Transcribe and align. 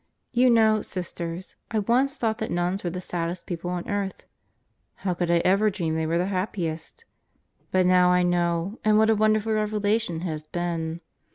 You 0.31 0.49
know, 0.49 0.81
Sisters, 0.81 1.57
I 1.69 1.77
once 1.77 2.17
thought 2.17 2.39
that 2.39 2.49
nuns 2.49 2.83
were 2.83 2.89
the 2.89 2.99
saddest 3.01 3.45
people 3.45 3.69
on 3.69 3.87
earth. 3.87 4.25
(How 4.95 5.13
could 5.13 5.29
I 5.29 5.43
ever 5.45 5.69
dream 5.69 5.93
they 5.93 6.07
were 6.07 6.17
the 6.17 6.25
happiest?) 6.25 7.05
But 7.69 7.85
now 7.85 8.09
I 8.09 8.23
know 8.23 8.79
and 8.83 8.97
what 8.97 9.11
a 9.11 9.15
wonderful 9.15 9.53
revelation 9.53 10.15
it 10.21 10.21
has 10.21 10.41
been. 10.41 11.01